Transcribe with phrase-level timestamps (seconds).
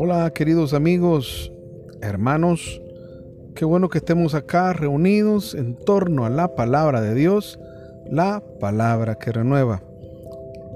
[0.00, 1.50] Hola queridos amigos,
[2.00, 2.80] hermanos,
[3.56, 7.58] qué bueno que estemos acá reunidos en torno a la palabra de Dios,
[8.08, 9.82] la palabra que renueva.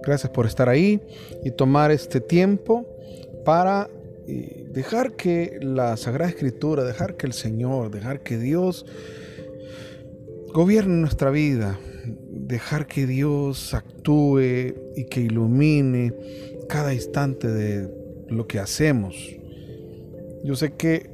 [0.04, 1.00] Gracias por estar ahí
[1.44, 2.84] y tomar este tiempo
[3.44, 3.88] para
[4.26, 8.84] eh, dejar que la Sagrada Escritura, dejar que el Señor, dejar que Dios
[10.52, 11.78] gobierne nuestra vida,
[12.28, 14.40] dejar que Dios actúe
[14.96, 16.12] y que ilumine
[16.68, 18.01] cada instante de
[18.32, 19.14] lo que hacemos.
[20.44, 21.10] Yo sé que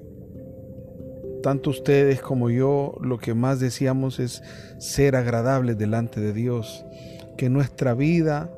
[1.42, 4.42] tanto ustedes como yo lo que más deseamos es
[4.78, 6.84] ser agradables delante de Dios,
[7.36, 8.52] que nuestra vida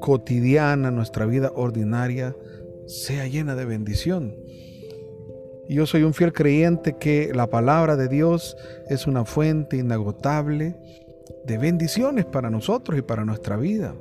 [0.00, 2.36] cotidiana, nuestra vida ordinaria,
[2.86, 4.36] sea llena de bendición.
[5.68, 8.56] Yo soy un fiel creyente que la palabra de Dios
[8.88, 10.76] es una fuente inagotable
[11.44, 13.94] de bendiciones para nosotros y para nuestra vida.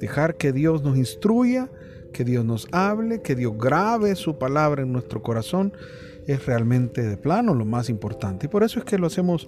[0.00, 1.68] Dejar que Dios nos instruya
[2.12, 5.72] que Dios nos hable, que Dios grabe su palabra en nuestro corazón,
[6.26, 8.46] es realmente de plano lo más importante.
[8.46, 9.46] Y por eso es que lo hacemos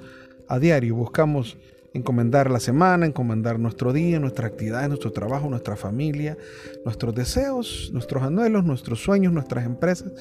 [0.48, 1.58] a diario, buscamos
[1.92, 6.36] encomendar la semana, encomendar nuestro día, nuestras actividades, nuestro trabajo, nuestra familia,
[6.84, 10.12] nuestros deseos, nuestros anhelos, nuestros sueños, nuestras empresas,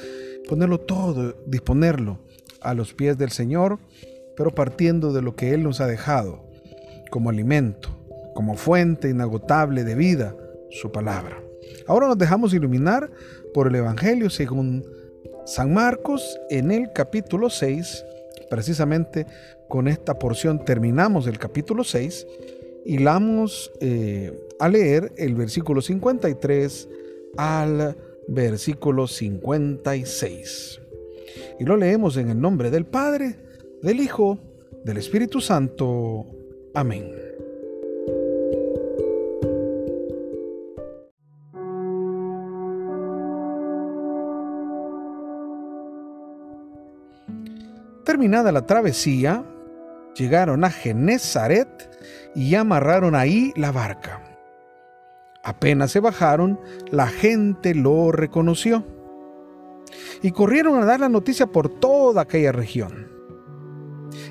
[0.48, 2.20] ponerlo todo, disponerlo
[2.62, 3.80] a los pies del Señor,
[4.36, 6.50] pero partiendo de lo que Él nos ha dejado
[7.10, 7.90] como alimento,
[8.34, 10.36] como fuente inagotable de vida,
[10.72, 11.49] su palabra.
[11.88, 13.10] Ahora nos dejamos iluminar
[13.54, 14.86] por el Evangelio según
[15.46, 18.06] San Marcos en el capítulo 6.
[18.50, 19.26] Precisamente
[19.68, 22.28] con esta porción terminamos el capítulo 6
[22.86, 22.98] y
[23.82, 26.90] eh, a leer el versículo 53
[27.38, 27.96] al
[28.28, 30.82] versículo 56.
[31.60, 33.36] Y lo leemos en el nombre del Padre,
[33.82, 34.40] del Hijo,
[34.84, 36.26] del Espíritu Santo.
[36.74, 37.29] Amén.
[48.20, 49.46] Terminada la travesía,
[50.14, 51.70] llegaron a Genezaret
[52.36, 54.22] y amarraron ahí la barca.
[55.42, 56.60] Apenas se bajaron,
[56.92, 58.84] la gente lo reconoció
[60.22, 63.08] y corrieron a dar la noticia por toda aquella región.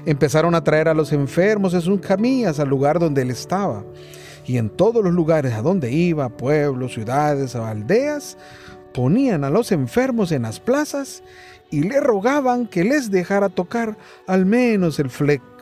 [0.04, 3.86] Empezaron a traer a los enfermos en sus camillas al lugar donde él estaba.
[4.44, 8.36] Y en todos los lugares a donde iba, pueblos, ciudades aldeas,
[8.92, 11.22] ponían a los enfermos en las plazas
[11.70, 13.96] y le rogaban que les dejara tocar
[14.26, 15.10] al menos el,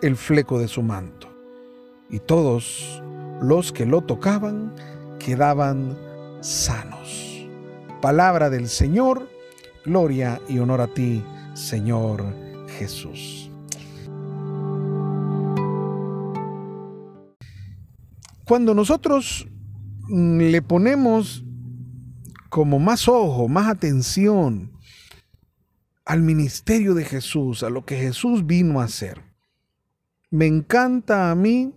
[0.02, 1.28] el fleco de su manto.
[2.08, 3.02] Y todos
[3.40, 4.72] los que lo tocaban
[5.18, 5.96] quedaban
[6.40, 7.46] sanos.
[8.00, 9.28] Palabra del Señor,
[9.84, 11.24] gloria y honor a ti,
[11.54, 12.24] Señor
[12.78, 13.50] Jesús.
[18.44, 19.48] Cuando nosotros
[20.08, 21.44] mm, le ponemos
[22.48, 24.75] como más ojo, más atención
[26.06, 29.20] al ministerio de Jesús, a lo que Jesús vino a hacer.
[30.30, 31.74] Me encanta a mí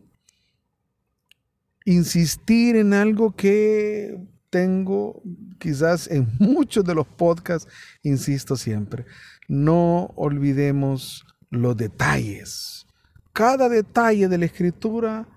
[1.84, 4.18] insistir en algo que
[4.52, 5.22] tengo
[5.60, 7.72] quizás en muchos de los podcasts,
[8.04, 9.06] insisto siempre,
[9.48, 12.86] no olvidemos los detalles.
[13.34, 15.28] Cada detalle de la escritura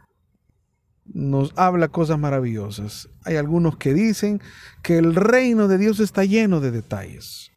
[1.06, 3.08] nos habla cosas maravillosas.
[3.24, 4.40] Hay algunos que dicen
[4.82, 7.51] que el reino de Dios está lleno de detalles.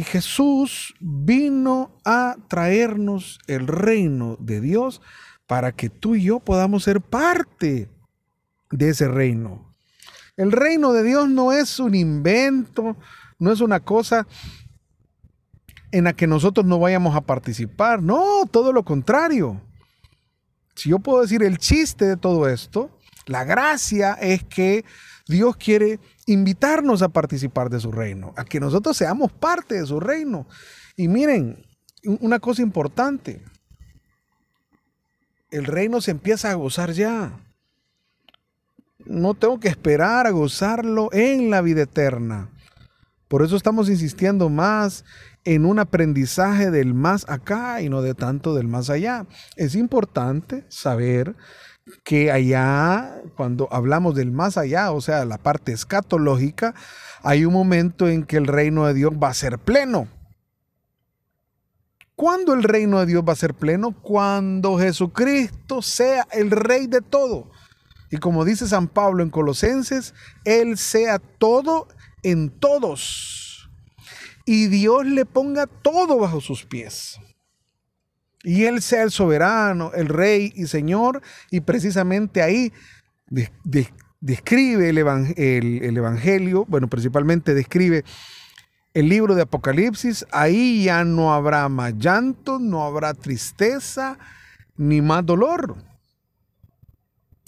[0.00, 5.02] Y Jesús vino a traernos el reino de Dios
[5.46, 7.90] para que tú y yo podamos ser parte
[8.70, 9.70] de ese reino.
[10.38, 12.96] El reino de Dios no es un invento,
[13.38, 14.26] no es una cosa
[15.92, 18.02] en la que nosotros no vayamos a participar.
[18.02, 19.60] No, todo lo contrario.
[20.76, 22.90] Si yo puedo decir el chiste de todo esto,
[23.26, 24.82] la gracia es que
[25.28, 26.00] Dios quiere
[26.32, 30.46] invitarnos a participar de su reino, a que nosotros seamos parte de su reino.
[30.96, 31.66] Y miren,
[32.04, 33.42] una cosa importante,
[35.50, 37.40] el reino se empieza a gozar ya.
[39.04, 42.50] No tengo que esperar a gozarlo en la vida eterna.
[43.26, 45.04] Por eso estamos insistiendo más
[45.44, 49.26] en un aprendizaje del más acá y no de tanto del más allá.
[49.56, 51.34] Es importante saber
[52.04, 56.74] que allá, cuando hablamos del más allá, o sea, la parte escatológica,
[57.22, 60.08] hay un momento en que el reino de Dios va a ser pleno.
[62.16, 63.92] ¿Cuándo el reino de Dios va a ser pleno?
[63.92, 67.50] Cuando Jesucristo sea el rey de todo.
[68.10, 70.14] Y como dice San Pablo en Colosenses,
[70.44, 71.88] Él sea todo
[72.22, 73.70] en todos.
[74.44, 77.18] Y Dios le ponga todo bajo sus pies
[78.42, 82.72] y Él sea el soberano, el rey y Señor, y precisamente ahí
[84.20, 84.98] describe el,
[85.82, 88.04] el, Evangelio, bueno, principalmente describe
[88.92, 94.18] el libro de Apocalipsis, ahí ya no habrá más llanto, no habrá tristeza,
[94.76, 95.76] ni más dolor.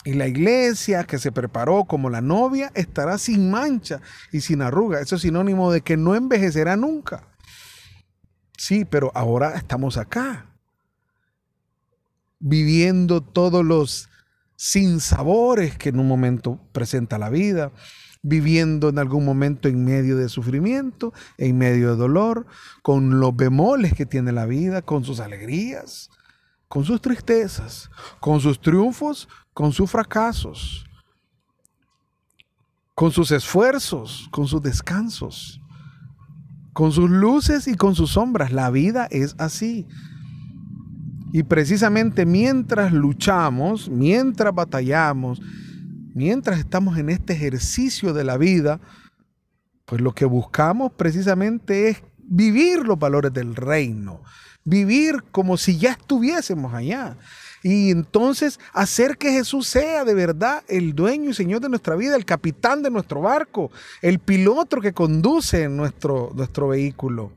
[0.05, 4.00] Y la iglesia que se preparó como la novia estará sin mancha
[4.33, 5.00] y sin arruga.
[5.00, 7.29] Eso es sinónimo de que no envejecerá nunca.
[8.56, 10.51] Sí, pero ahora estamos acá,
[12.43, 14.11] viviendo todos los
[14.56, 17.73] sinsabores que en un momento presenta la vida,
[18.21, 22.47] viviendo en algún momento en medio de sufrimiento, en medio de dolor,
[22.83, 26.11] con los bemoles que tiene la vida, con sus alegrías,
[26.69, 27.91] con sus tristezas,
[28.21, 30.85] con sus triunfos, con sus fracasos,
[32.94, 35.61] con sus esfuerzos, con sus descansos,
[36.73, 38.53] con sus luces y con sus sombras.
[38.53, 39.87] La vida es así.
[41.32, 45.40] Y precisamente mientras luchamos, mientras batallamos,
[46.14, 48.81] mientras estamos en este ejercicio de la vida,
[49.87, 54.23] pues lo que buscamos precisamente es vivir los valores del reino,
[54.62, 57.17] vivir como si ya estuviésemos allá.
[57.62, 62.14] Y entonces hacer que Jesús sea de verdad el dueño y señor de nuestra vida,
[62.14, 63.70] el capitán de nuestro barco,
[64.02, 67.32] el piloto que conduce nuestro, nuestro vehículo.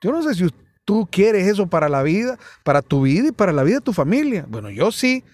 [0.00, 0.44] Yo no sé si
[0.84, 3.92] ¿Tú quieres eso para la vida, para tu vida y para la vida de tu
[3.92, 4.44] familia?
[4.48, 5.24] Bueno, yo sí.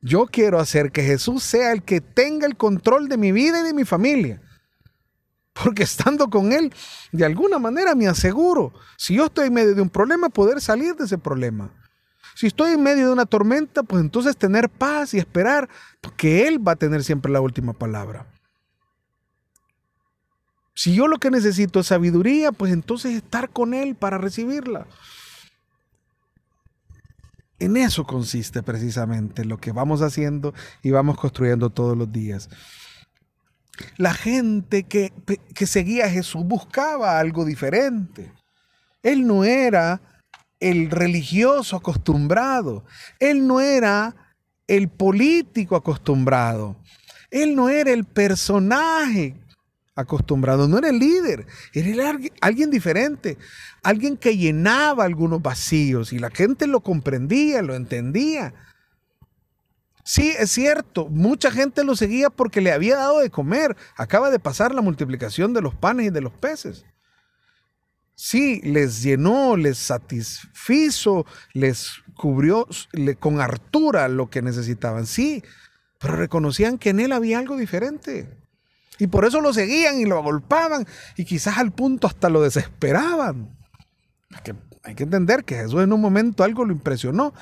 [0.00, 3.64] Yo quiero hacer que Jesús sea el que tenga el control de mi vida y
[3.64, 4.40] de mi familia.
[5.52, 6.72] Porque estando con Él,
[7.10, 10.94] de alguna manera me aseguro, si yo estoy en medio de un problema, poder salir
[10.94, 11.72] de ese problema.
[12.36, 15.68] Si estoy en medio de una tormenta, pues entonces tener paz y esperar,
[16.00, 18.26] porque Él va a tener siempre la última palabra.
[20.78, 24.86] Si yo lo que necesito es sabiduría, pues entonces estar con Él para recibirla.
[27.58, 32.48] En eso consiste precisamente lo que vamos haciendo y vamos construyendo todos los días.
[33.96, 35.12] La gente que,
[35.52, 38.32] que, seguía a Jesús buscaba algo diferente.
[39.02, 40.00] Él no era
[40.60, 42.84] el religioso acostumbrado.
[43.18, 44.14] Él no era
[44.68, 46.76] el político acostumbrado.
[47.32, 49.34] Él no era el personaje
[49.98, 50.68] acostumbrado.
[50.68, 53.36] No era el líder, era alguien diferente,
[53.82, 58.54] alguien que llenaba algunos vacíos y la gente lo comprendía, lo entendía.
[60.04, 63.76] Sí, es cierto, mucha gente lo seguía porque le había dado de comer.
[63.96, 66.86] Acaba de pasar la multiplicación de los panes y de los peces.
[68.14, 72.66] Sí, les llenó, les satisfizo, les cubrió
[73.20, 75.06] con hartura lo que necesitaban.
[75.06, 75.44] Sí,
[76.00, 78.28] pero reconocían que en él había algo diferente.
[78.98, 80.86] Y por eso lo seguían y lo agolpaban
[81.16, 83.56] y quizás al punto hasta lo desesperaban.
[84.82, 87.32] hay que entender que Jesús en un momento algo lo impresionó.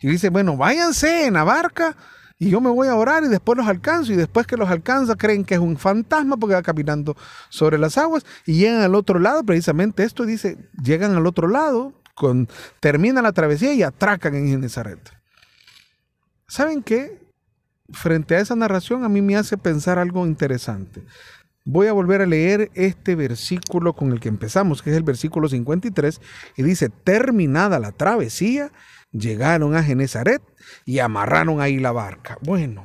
[0.00, 1.96] Y dice, bueno, váyanse en la barca
[2.38, 4.12] y yo me voy a orar y después los alcanzo.
[4.12, 7.16] Y después que los alcanza creen que es un fantasma porque va caminando
[7.48, 9.42] sobre las aguas y llegan al otro lado.
[9.44, 12.48] Precisamente esto dice, llegan al otro lado, con,
[12.80, 15.00] terminan la travesía y atracan en Genezaret.
[16.46, 17.25] ¿Saben qué?
[17.92, 21.02] Frente a esa narración a mí me hace pensar algo interesante.
[21.64, 25.48] Voy a volver a leer este versículo con el que empezamos, que es el versículo
[25.48, 26.20] 53,
[26.56, 28.70] y dice, terminada la travesía,
[29.10, 30.42] llegaron a Genezaret
[30.84, 32.38] y amarraron ahí la barca.
[32.42, 32.84] Bueno,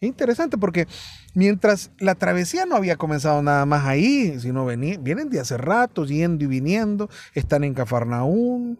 [0.00, 0.86] interesante porque
[1.34, 6.44] mientras la travesía no había comenzado nada más ahí, sino vienen de hace rato, yendo
[6.44, 8.78] y viniendo, están en Cafarnaún,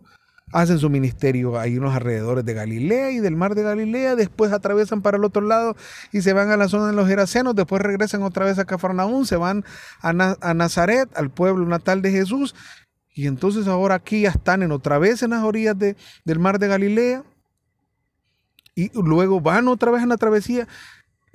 [0.53, 5.03] hacen su ministerio ahí unos alrededores de Galilea y del mar de Galilea, después atraviesan
[5.03, 5.77] para el otro lado
[6.13, 9.27] y se van a la zona de los Gerasenos, después regresan otra vez a Cafarnaún,
[9.27, 9.65] se van
[10.01, 10.13] a,
[10.55, 12.55] Nazaret, al pueblo natal de Jesús,
[13.13, 16.69] y entonces ahora aquí ya están en otra vez en las orillas del mar de
[16.69, 17.25] Galilea,
[18.77, 20.69] y luego van otra vez en la travesía,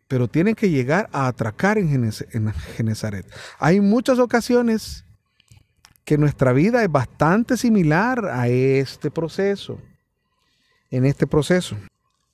[0.07, 3.25] pero tienen que llegar a atracar en, en Genezaret.
[3.59, 5.05] Hay muchas ocasiones
[6.09, 9.77] que nuestra vida es bastante similar a este proceso.
[10.89, 11.75] En este proceso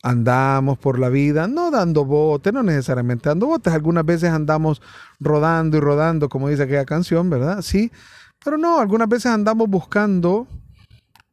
[0.02, 4.82] andamos por la vida, no dando botes, no necesariamente dando botes, algunas veces andamos
[5.20, 7.62] rodando y rodando, como dice aquella canción, ¿verdad?
[7.64, 7.92] Sí,
[8.46, 10.48] pero no, algunas veces andamos buscando,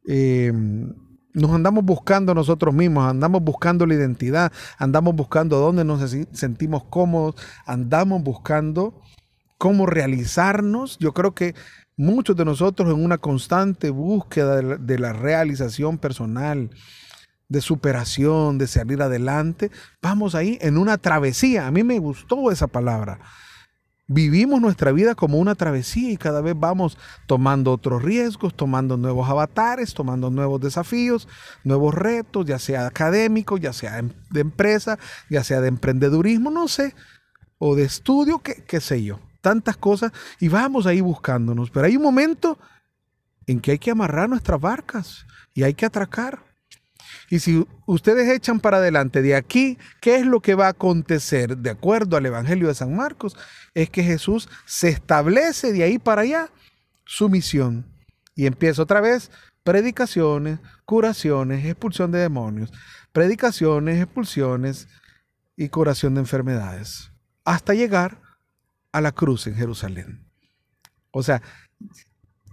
[0.05, 0.93] em,
[1.33, 7.35] nos andamos buscando nosotros mismos, andamos buscando la identidad, andamos buscando dónde nos sentimos cómodos,
[7.65, 8.99] andamos buscando
[9.63, 10.97] cómo realizarnos.
[10.99, 11.55] Yo creo que
[11.95, 16.71] Muchos de nosotros en una constante búsqueda de la, realización personal,
[17.47, 19.69] de superación, de salir adelante,
[20.01, 21.67] vamos ahí en una travesía.
[21.67, 23.19] A mí me gustó esa palabra.
[24.07, 29.29] Vivimos nuestra vida como una travesía y cada vez vamos tomando otros riesgos, tomando nuevos
[29.29, 31.27] avatares, tomando nuevos desafíos,
[31.63, 34.97] nuevos retos, ya sea académicos, ya sea em, de empresa,
[35.29, 36.95] ya sea de emprendedurismo, no sé,
[37.59, 39.19] o de estudio, qué, qué sé yo.
[39.43, 41.69] Tantas cosas y vamos ahí buscándonos.
[41.69, 42.57] Pero hay un momento
[43.45, 46.39] en que hay que amarrar nuestras barcas y hay que atracar.
[47.29, 51.57] Y si ustedes echan para adelante de aquí, ¿qué es lo que va a acontecer?
[51.57, 53.35] De acuerdo al Evangelio de San Marcos,
[53.73, 56.49] es que Jesús se establece de ahí para allá
[57.05, 57.85] su misión.
[58.35, 59.29] Y empieza otra vez
[59.63, 62.71] predicaciones, curaciones, expulsión de demonios,
[63.11, 64.87] predicaciones, expulsiones
[65.57, 67.11] y curación de enfermedades,
[67.43, 68.22] hasta llegar
[68.93, 70.25] a la cruz en Jerusalén.
[71.11, 71.41] O sea,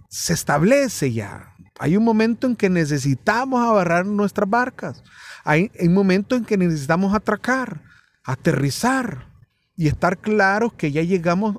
[0.09, 1.55] se establece ya.
[1.79, 5.03] Hay un momento en que necesitamos abarrar nuestras barcas.
[5.45, 7.81] Hay, un momento en que necesitamos atracar,
[8.23, 9.27] aterrizar
[9.75, 11.57] y estar claros que ya llegamos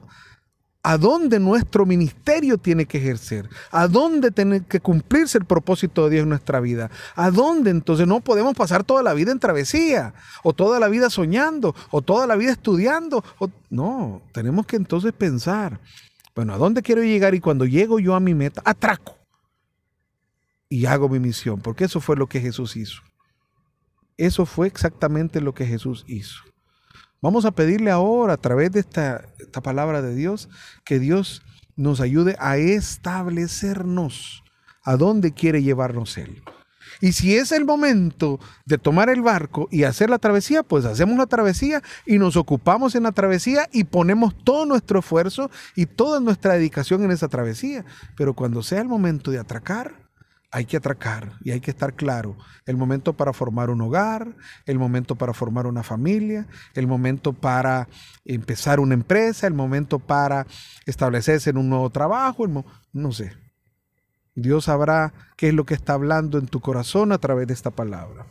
[0.83, 6.11] a dónde nuestro ministerio tiene que ejercer, a dónde tiene que cumplirse el propósito de
[6.11, 10.15] Dios en nuestra vida, a dónde entonces no podemos pasar toda la vida en travesía,
[10.43, 13.25] o toda la vida soñando, o toda la vida estudiando.
[13.71, 15.81] No, tenemos que entonces pensar,
[16.35, 17.35] bueno, ¿a dónde quiero llegar?
[17.35, 19.17] Y cuando llego yo a mi meta, atraco
[20.69, 23.03] y hago mi misión, porque eso fue lo que Jesús hizo.
[24.17, 26.43] Eso fue exactamente lo que Jesús hizo.
[27.23, 30.49] Vamos a pedirle ahora a través de esta, esta palabra de Dios
[30.85, 31.43] que Dios
[31.77, 34.43] nos ayude a establecernos
[34.83, 36.43] a dónde quiere llevarnos Él.
[37.01, 41.17] Y si es el momento de tomar el barco y hacer la travesía, pues hacemos
[41.17, 46.19] la travesía y nos ocupamos en la travesía y ponemos todo nuestro esfuerzo y toda
[46.19, 47.85] nuestra dedicación en esa travesía.
[48.17, 50.02] Pero cuando sea el momento de atracar,
[50.53, 52.37] hay que atracar y hay que estar claro.
[52.67, 57.89] El momento para formar un hogar, el momento para formar una familia, el momento para
[58.27, 60.47] empezar una empresa, el momento para
[60.85, 62.47] establecerse en un nuevo trabajo,
[62.93, 63.33] no sé.
[64.35, 67.71] Dios sabrá qué es lo que está hablando en tu corazón a través de esta
[67.71, 68.27] palabra.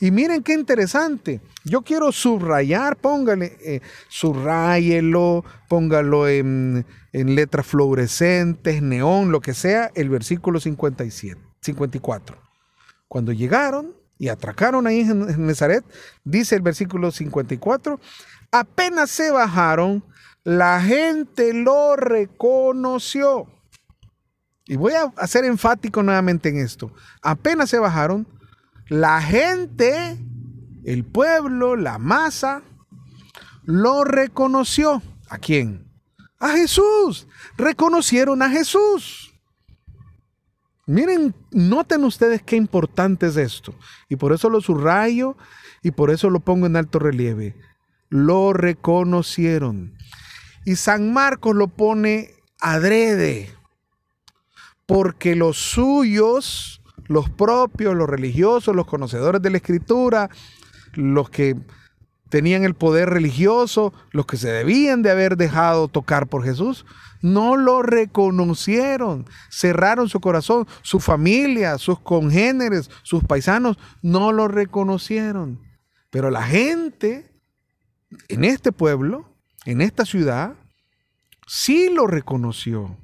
[0.00, 1.40] Y miren qué interesante.
[1.64, 9.90] Yo quiero subrayar, póngale, eh, subrayelo, póngalo en, en, letras fluorescentes, neón, lo que sea,
[9.94, 12.36] el versículo 57, 54.
[13.08, 15.84] Cuando llegaron y atracaron ahí en Nazaret,
[16.24, 18.00] dice el versículo 54,
[18.50, 20.04] apenas se bajaron,
[20.42, 23.46] la gente lo reconoció.
[24.64, 26.92] Y voy a ser enfático nuevamente en esto.
[27.22, 28.26] Apenas se bajaron,
[28.88, 30.18] la gente,
[30.84, 32.62] el pueblo, la masa,
[33.64, 35.02] lo reconoció.
[35.28, 35.90] ¿A quién?
[36.38, 37.26] A Jesús.
[37.56, 39.25] Reconocieron a Jesús.
[40.86, 43.74] Miren, noten ustedes qué importante es esto.
[44.08, 45.36] Y por eso lo subrayo
[45.82, 47.56] y por eso lo pongo en alto relieve.
[48.08, 49.94] Lo reconocieron.
[50.64, 53.52] Y San Marcos lo pone adrede
[54.86, 60.30] porque los suyos, los propios, los religiosos, los conocedores de la escritura,
[60.94, 61.56] los que
[62.28, 66.84] tenían el poder religioso, los que se debían de haber dejado tocar por Jesús,
[67.22, 75.60] no lo reconocieron, cerraron su corazón, su familia, sus congéneres, sus paisanos, no lo reconocieron.
[76.10, 77.32] Pero la gente
[78.28, 79.28] en este pueblo,
[79.64, 80.54] en esta ciudad,
[81.46, 82.96] sí lo reconoció.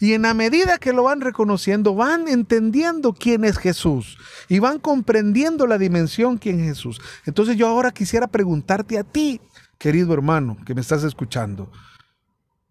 [0.00, 4.78] Y en la medida que lo van reconociendo, van entendiendo quién es Jesús y van
[4.78, 7.00] comprendiendo la dimensión quién es Jesús.
[7.26, 9.40] Entonces yo ahora quisiera preguntarte a ti,
[9.78, 11.70] querido hermano, que me estás escuchando,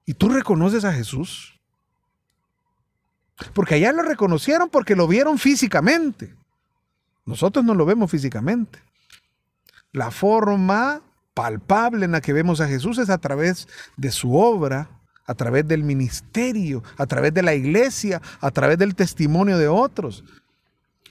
[0.05, 1.59] ¿y tú reconoces a Jesús?
[3.53, 6.35] Porque allá lo reconocieron porque lo vieron físicamente.
[7.25, 8.79] Nosotros no lo vemos físicamente.
[9.91, 11.01] La forma
[11.33, 13.67] palpable en la que vemos a Jesús es a través
[13.97, 14.89] de su obra,
[15.25, 20.23] a través del ministerio, a través de la iglesia, a través del testimonio de otros.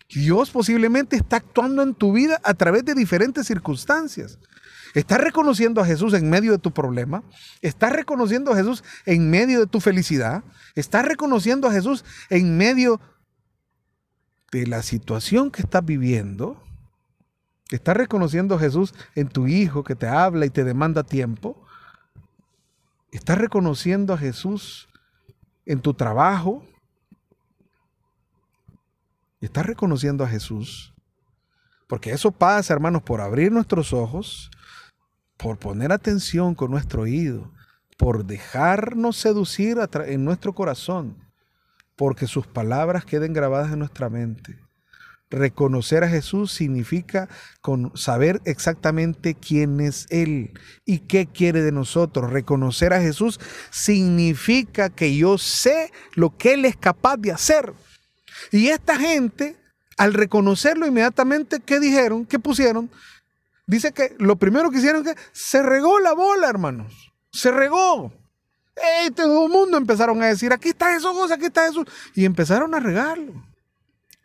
[0.09, 4.39] Dios posiblemente está actuando en tu vida a través de diferentes circunstancias.
[4.95, 7.23] ¿Estás reconociendo a Jesús en medio de tu problema?
[7.63, 10.45] ¿Estás reconociendo a Jesús en medio de tu felicidad?
[10.75, 13.01] ¿Estás reconociendo a Jesús en medio
[14.51, 16.63] de la situación que estás viviendo?
[17.71, 21.62] ¿Estás reconociendo a Jesús en tu hijo que te habla y te demanda tiempo?
[23.13, 24.89] ¿Estás reconociendo a Jesús
[25.67, 26.65] en tu trabajo?
[29.39, 30.95] ¿Estás reconociendo a Jesús?
[31.89, 34.51] Porque eso pasa, hermanos, por abrir nuestros ojos,
[35.37, 37.53] por poner atención con nuestro oído,
[37.99, 39.77] por dejarnos seducir
[40.07, 41.19] en nuestro corazón,
[41.97, 44.59] porque sus palabras queden grabadas en nuestra mente,
[45.33, 47.27] Reconocer a Jesús significa
[47.95, 50.53] saber exactamente quién es Él
[50.85, 52.31] y qué quiere de nosotros.
[52.31, 57.73] Reconocer a Jesús significa que yo sé lo que Él es capaz de hacer.
[58.51, 59.57] Y esta gente,
[59.97, 62.27] al reconocerlo inmediatamente, ¿qué dijeron?
[62.27, 62.91] ¿Qué pusieron?
[63.67, 66.93] Dice que lo primero que hicieron es que se regó la bola, hermanos.
[67.33, 68.13] Se regó.
[68.77, 69.11] ¡Ey!
[69.13, 71.87] Todo el mundo empezaron a decir, aquí está Jesús, aquí está Jesús.
[72.15, 73.52] Y empezaron a regarlo.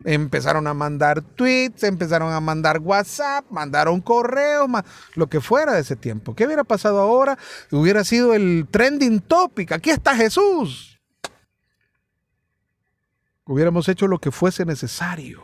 [0.09, 4.69] Empezaron a mandar tweets, empezaron a mandar WhatsApp, mandaron correos,
[5.15, 6.33] lo que fuera de ese tiempo.
[6.33, 7.37] ¿Qué hubiera pasado ahora?
[7.71, 9.73] Hubiera sido el trending topic.
[9.73, 10.97] Aquí está Jesús.
[13.43, 15.43] Hubiéramos hecho lo que fuese necesario.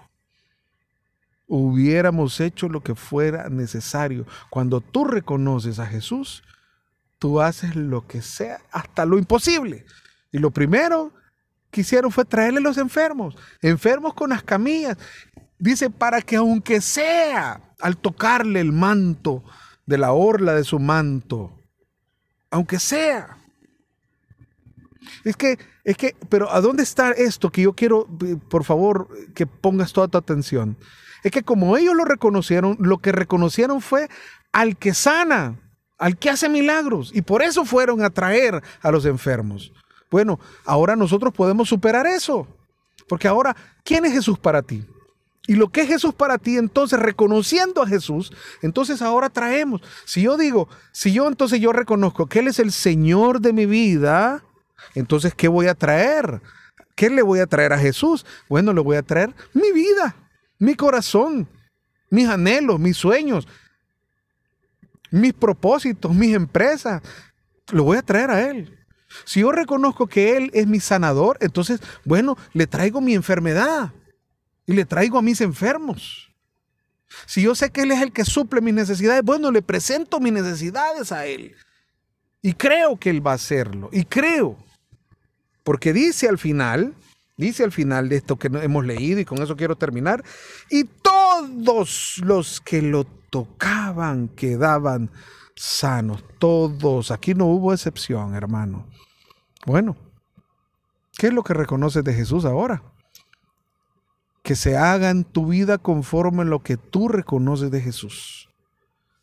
[1.46, 4.26] Hubiéramos hecho lo que fuera necesario.
[4.50, 6.42] Cuando tú reconoces a Jesús,
[7.20, 9.86] tú haces lo que sea, hasta lo imposible.
[10.32, 11.12] Y lo primero
[11.74, 14.96] que hicieron fue traerle los enfermos, enfermos con las camillas.
[15.58, 19.44] Dice, para que aunque sea al tocarle el manto
[19.86, 21.60] de la orla de su manto,
[22.52, 23.38] aunque sea.
[25.26, 28.08] Es que, es que, pero ¿a dónde está esto que yo quiero,
[28.50, 30.78] por favor, que pongas toda tu atención?
[31.24, 34.10] Es que como ellos lo reconocieron, lo que reconocieron fue
[34.52, 35.60] al que sana,
[35.98, 39.74] al que hace milagros, y por eso fueron a traer a los enfermos.
[40.14, 42.46] Bueno, ahora nosotros podemos superar eso.
[43.08, 44.86] Porque ahora, ¿quién es Jesús para ti?
[45.48, 49.82] Y lo que es Jesús para ti, entonces reconociendo a Jesús, entonces ahora traemos.
[50.06, 53.66] Si yo digo, si yo entonces yo reconozco que Él es el Señor de mi
[53.66, 54.44] vida,
[54.94, 56.44] entonces ¿qué voy a traer?
[56.94, 58.24] ¿Qué le voy a traer a Jesús?
[58.48, 60.16] Bueno, le voy a traer mi vida,
[60.60, 61.50] mi corazón,
[62.12, 63.48] mis anhelos, mis sueños,
[65.10, 67.02] mis propósitos, mis empresas.
[67.72, 68.83] Lo voy a traer a Él.
[69.26, 73.92] Si yo reconozco que Él es mi sanador, entonces, bueno, le traigo mi enfermedad
[74.66, 76.32] y le traigo a mis enfermos.
[77.26, 80.34] Si yo sé que Él es el que suple mis necesidades, bueno, le presento mis
[80.34, 81.56] necesidades a Él.
[82.42, 83.90] Y creo que Él va a hacerlo.
[83.92, 84.58] Y creo.
[85.64, 86.94] Porque dice al final,
[87.38, 90.24] dice al final de esto que hemos leído, y con eso quiero terminar,
[90.70, 95.10] y todos los que lo tocaban quedaban
[95.56, 97.12] sanos, todos.
[97.12, 98.88] Aquí no hubo excepción, hermano.
[99.66, 99.96] Bueno,
[101.18, 102.84] ¿qué es lo que reconoces de Jesús ahora?
[104.42, 108.50] Que se haga en tu vida conforme a lo que tú reconoces de Jesús.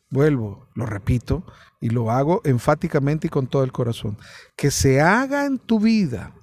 [0.09, 1.45] Vuelvo, lo repito
[1.79, 4.17] y lo hago enfáticamente y con todo el corazón.
[4.55, 6.33] Que se haga en tu vida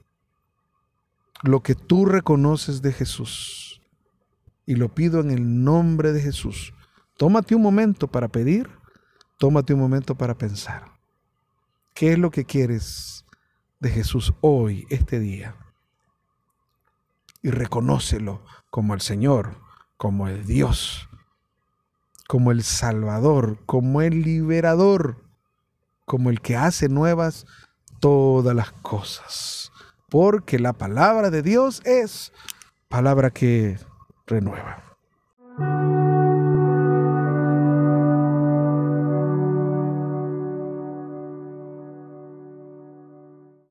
[1.43, 3.83] lo que tú reconoces de Jesús.
[4.65, 6.73] Y lo pido en el nombre de Jesús.
[7.17, 8.71] Tómate un momento para pedir,
[9.39, 10.85] tómate un momento para pensar.
[11.95, 13.25] ¿Qué es lo que quieres
[13.81, 15.55] de Jesús hoy, este día.
[17.43, 19.57] Y reconócelo como el Señor,
[19.97, 21.09] como el Dios,
[22.27, 25.25] como el Salvador, como el Liberador,
[26.05, 27.47] como el que hace nuevas
[28.01, 29.71] todas las cosas.
[30.09, 32.33] Porque la palabra de Dios es
[32.89, 33.79] palabra que
[34.27, 34.88] renueva.